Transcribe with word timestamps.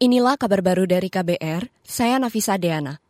Inilah 0.00 0.40
kabar 0.40 0.64
baru 0.64 0.88
dari 0.88 1.12
KBR, 1.12 1.68
saya 1.84 2.16
Nafisa 2.16 2.56
Deana. 2.56 3.04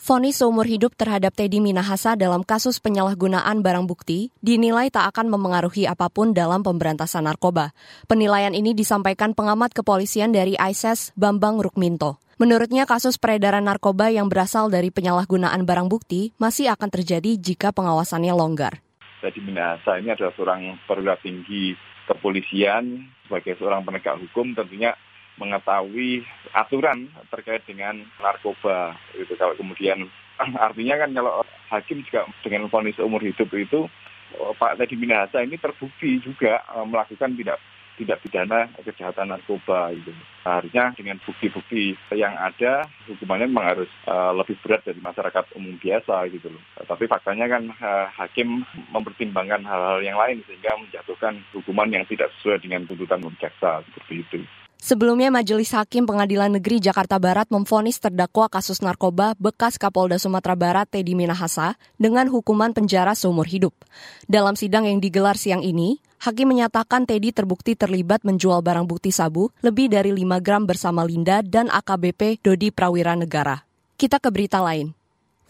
Fonis 0.00 0.40
seumur 0.40 0.64
hidup 0.64 0.96
terhadap 0.96 1.36
Teddy 1.36 1.60
Minahasa 1.60 2.16
dalam 2.16 2.48
kasus 2.48 2.80
penyalahgunaan 2.80 3.60
barang 3.60 3.84
bukti 3.84 4.32
dinilai 4.40 4.88
tak 4.88 5.12
akan 5.12 5.28
memengaruhi 5.28 5.84
apa 5.84 6.08
pun 6.08 6.32
dalam 6.32 6.64
pemberantasan 6.64 7.28
narkoba. 7.28 7.76
Penilaian 8.08 8.56
ini 8.56 8.72
disampaikan 8.72 9.36
pengamat 9.36 9.76
kepolisian 9.76 10.32
dari 10.32 10.56
ISIS 10.56 11.12
Bambang 11.12 11.60
Rukminto. 11.60 12.16
Menurutnya 12.40 12.88
kasus 12.88 13.20
peredaran 13.20 13.68
narkoba 13.68 14.08
yang 14.08 14.32
berasal 14.32 14.72
dari 14.72 14.88
penyalahgunaan 14.88 15.68
barang 15.68 15.92
bukti 15.92 16.32
masih 16.40 16.72
akan 16.72 16.88
terjadi 16.88 17.36
jika 17.36 17.68
pengawasannya 17.68 18.32
longgar. 18.32 18.80
Teddy 19.20 19.44
Minahasa 19.44 20.00
ini 20.00 20.08
adalah 20.08 20.32
seorang 20.40 20.80
perwira 20.88 21.20
tinggi 21.20 21.76
kepolisian 22.08 23.12
sebagai 23.28 23.60
seorang 23.60 23.84
penegak 23.84 24.16
hukum 24.16 24.56
tentunya 24.56 24.96
mengetahui 25.40 26.22
aturan 26.52 27.08
terkait 27.32 27.64
dengan 27.64 28.04
narkoba 28.20 28.94
itu 29.16 29.32
kalau 29.40 29.56
kemudian 29.56 30.06
artinya 30.68 31.00
kan 31.00 31.10
kalau 31.16 31.32
hakim 31.72 32.04
juga 32.04 32.28
dengan 32.44 32.68
vonis 32.68 33.00
umur 33.00 33.24
hidup 33.24 33.48
itu 33.56 33.88
oh, 34.36 34.52
Pak 34.60 34.76
Teddy 34.76 35.00
Minahasa 35.00 35.40
ini 35.40 35.56
terbukti 35.56 36.20
juga 36.20 36.60
eh, 36.60 36.86
melakukan 36.86 37.32
tidak 37.34 37.58
tidak 38.00 38.24
pidana 38.24 38.64
kejahatan 38.80 39.28
narkoba 39.28 39.92
itu. 39.92 40.08
Harusnya 40.40 40.96
dengan 40.96 41.20
bukti-bukti 41.20 41.92
yang 42.16 42.32
ada 42.40 42.88
hukumannya 43.04 43.52
memang 43.52 43.76
harus 43.76 43.90
uh, 44.08 44.32
lebih 44.32 44.56
berat 44.64 44.80
dari 44.88 44.96
masyarakat 45.04 45.44
umum 45.52 45.76
biasa 45.76 46.24
gitu 46.32 46.48
loh. 46.48 46.62
Tapi 46.80 47.04
faktanya 47.04 47.44
kan 47.52 47.68
uh, 47.68 48.08
hakim 48.16 48.64
mempertimbangkan 48.88 49.60
hal-hal 49.68 50.00
yang 50.00 50.16
lain 50.16 50.40
sehingga 50.48 50.80
menjatuhkan 50.80 51.44
hukuman 51.52 51.92
yang 51.92 52.08
tidak 52.08 52.32
sesuai 52.40 52.64
dengan 52.64 52.88
tuntutan 52.88 53.20
jaksa 53.36 53.84
seperti 53.84 54.24
itu. 54.24 54.40
Sebelumnya 54.80 55.28
Majelis 55.28 55.76
Hakim 55.76 56.08
Pengadilan 56.08 56.56
Negeri 56.56 56.80
Jakarta 56.80 57.20
Barat 57.20 57.44
memfonis 57.52 58.00
terdakwa 58.00 58.48
kasus 58.48 58.80
narkoba 58.80 59.36
bekas 59.36 59.76
Kapolda 59.76 60.16
Sumatera 60.16 60.56
Barat 60.56 60.88
Teddy 60.88 61.12
Minahasa 61.12 61.76
dengan 62.00 62.32
hukuman 62.32 62.72
penjara 62.72 63.12
seumur 63.12 63.44
hidup. 63.44 63.76
Dalam 64.24 64.56
sidang 64.56 64.88
yang 64.88 64.96
digelar 64.96 65.36
siang 65.36 65.60
ini, 65.60 66.00
Hakim 66.24 66.48
menyatakan 66.48 67.04
Teddy 67.04 67.28
terbukti 67.28 67.76
terlibat 67.76 68.24
menjual 68.24 68.64
barang 68.64 68.88
bukti 68.88 69.12
sabu 69.12 69.52
lebih 69.60 69.92
dari 69.92 70.16
5 70.16 70.40
gram 70.40 70.64
bersama 70.64 71.04
Linda 71.04 71.44
dan 71.44 71.68
AKBP 71.68 72.40
Dodi 72.40 72.72
Prawira 72.72 73.12
Negara. 73.12 73.60
Kita 74.00 74.16
ke 74.16 74.32
berita 74.32 74.64
lain. 74.64 74.99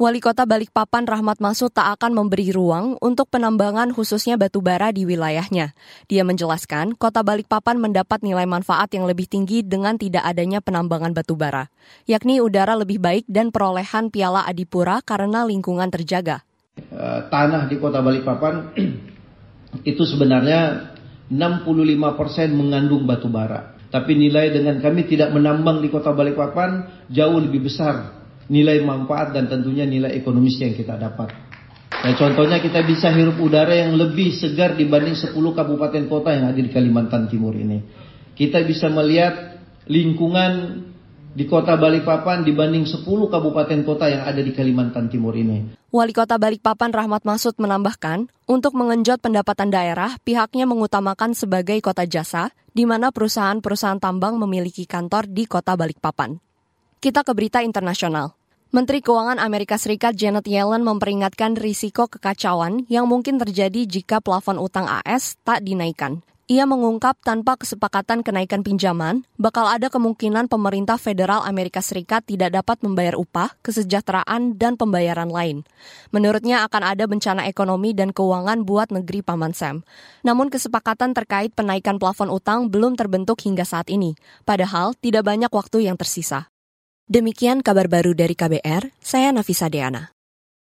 Wali 0.01 0.17
Kota 0.17 0.49
Balikpapan 0.49 1.05
Rahmat 1.05 1.45
Masud 1.45 1.69
tak 1.77 2.01
akan 2.01 2.17
memberi 2.17 2.49
ruang 2.57 2.97
untuk 3.05 3.29
penambangan 3.29 3.93
khususnya 3.93 4.41
batu 4.41 4.65
bara 4.65 4.97
di 4.97 5.05
wilayahnya. 5.05 5.77
Dia 6.09 6.25
menjelaskan, 6.25 6.97
Kota 6.97 7.21
Balikpapan 7.21 7.77
mendapat 7.77 8.25
nilai 8.25 8.49
manfaat 8.49 8.89
yang 8.97 9.05
lebih 9.05 9.29
tinggi 9.29 9.61
dengan 9.61 10.01
tidak 10.01 10.25
adanya 10.25 10.65
penambangan 10.65 11.13
batu 11.13 11.37
bara, 11.37 11.69
yakni 12.09 12.41
udara 12.41 12.81
lebih 12.81 12.97
baik 12.97 13.29
dan 13.29 13.53
perolehan 13.53 14.09
Piala 14.09 14.49
Adipura 14.49 15.05
karena 15.05 15.45
lingkungan 15.45 15.93
terjaga. 15.93 16.49
Eh, 16.81 17.21
tanah 17.29 17.69
di 17.69 17.77
Kota 17.77 18.01
Balikpapan 18.01 18.73
itu 19.93 20.01
sebenarnya 20.01 20.97
65% 21.29 22.57
mengandung 22.57 23.05
batu 23.05 23.29
bara. 23.29 23.77
Tapi 23.93 24.17
nilai 24.17 24.49
dengan 24.49 24.81
kami 24.81 25.05
tidak 25.05 25.29
menambang 25.29 25.85
di 25.85 25.93
Kota 25.93 26.17
Balikpapan 26.17 26.89
jauh 27.13 27.37
lebih 27.37 27.69
besar 27.69 28.20
nilai 28.51 28.83
manfaat 28.83 29.31
dan 29.31 29.47
tentunya 29.47 29.87
nilai 29.87 30.11
ekonomis 30.19 30.59
yang 30.59 30.75
kita 30.75 30.99
dapat. 30.99 31.31
Nah, 31.91 32.13
contohnya 32.19 32.59
kita 32.59 32.83
bisa 32.83 33.15
hirup 33.15 33.39
udara 33.39 33.77
yang 33.77 33.95
lebih 33.95 34.35
segar 34.35 34.75
dibanding 34.75 35.15
10 35.15 35.37
kabupaten 35.37 36.03
kota 36.11 36.35
yang 36.35 36.51
ada 36.51 36.59
di 36.59 36.71
Kalimantan 36.73 37.31
Timur 37.31 37.55
ini. 37.55 37.79
Kita 38.35 38.65
bisa 38.67 38.89
melihat 38.91 39.63
lingkungan 39.87 40.83
di 41.31 41.45
kota 41.47 41.79
Balikpapan 41.79 42.43
dibanding 42.43 42.89
10 42.89 43.05
kabupaten 43.05 43.81
kota 43.87 44.11
yang 44.11 44.27
ada 44.27 44.41
di 44.43 44.51
Kalimantan 44.51 45.07
Timur 45.07 45.37
ini. 45.37 45.79
Wali 45.91 46.15
Kota 46.15 46.39
Balikpapan 46.39 46.95
Rahmat 46.95 47.27
Masud 47.27 47.55
menambahkan, 47.59 48.31
untuk 48.47 48.79
mengenjot 48.79 49.19
pendapatan 49.19 49.75
daerah, 49.75 50.19
pihaknya 50.23 50.67
mengutamakan 50.67 51.35
sebagai 51.35 51.79
kota 51.83 52.07
jasa, 52.07 52.55
di 52.71 52.87
mana 52.87 53.11
perusahaan-perusahaan 53.11 53.99
tambang 53.99 54.39
memiliki 54.39 54.87
kantor 54.87 55.27
di 55.27 55.47
kota 55.51 55.75
Balikpapan. 55.75 56.39
Kita 57.03 57.27
ke 57.27 57.33
berita 57.35 57.61
internasional. 57.61 58.40
Menteri 58.71 59.03
Keuangan 59.03 59.43
Amerika 59.43 59.75
Serikat 59.83 60.15
Janet 60.15 60.47
Yellen 60.47 60.87
memperingatkan 60.87 61.59
risiko 61.59 62.07
kekacauan 62.07 62.87
yang 62.87 63.11
mungkin 63.11 63.35
terjadi 63.35 63.83
jika 63.83 64.23
plafon 64.23 64.63
utang 64.63 64.87
AS 64.87 65.35
tak 65.43 65.67
dinaikkan. 65.67 66.23
Ia 66.47 66.71
mengungkap 66.71 67.19
tanpa 67.19 67.59
kesepakatan 67.59 68.23
kenaikan 68.23 68.63
pinjaman, 68.63 69.27
bakal 69.43 69.67
ada 69.67 69.91
kemungkinan 69.91 70.47
pemerintah 70.47 71.03
federal 71.03 71.43
Amerika 71.43 71.83
Serikat 71.83 72.31
tidak 72.31 72.55
dapat 72.63 72.79
membayar 72.87 73.19
upah, 73.19 73.59
kesejahteraan, 73.59 74.55
dan 74.55 74.79
pembayaran 74.79 75.35
lain. 75.35 75.67
Menurutnya 76.15 76.63
akan 76.63 76.95
ada 76.95 77.11
bencana 77.11 77.51
ekonomi 77.51 77.91
dan 77.91 78.15
keuangan 78.15 78.63
buat 78.63 78.95
negeri 78.95 79.27
Paman 79.27 79.51
Sam. 79.51 79.83
Namun 80.23 80.47
kesepakatan 80.47 81.11
terkait 81.11 81.51
penaikan 81.59 81.99
plafon 81.99 82.31
utang 82.31 82.71
belum 82.71 82.95
terbentuk 82.95 83.43
hingga 83.43 83.67
saat 83.67 83.91
ini, 83.91 84.15
padahal 84.47 84.95
tidak 84.95 85.27
banyak 85.27 85.51
waktu 85.51 85.91
yang 85.91 85.99
tersisa. 85.99 86.55
Demikian 87.11 87.59
kabar 87.59 87.91
baru 87.91 88.15
dari 88.15 88.39
KBR, 88.39 88.95
saya 89.03 89.35
Nafisa 89.35 89.67
Deana. 89.67 90.20